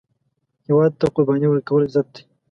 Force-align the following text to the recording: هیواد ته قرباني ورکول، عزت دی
هیواد 0.65 0.91
ته 0.99 1.05
قرباني 1.15 1.47
ورکول، 1.49 1.81
عزت 1.87 2.07
دی 2.13 2.21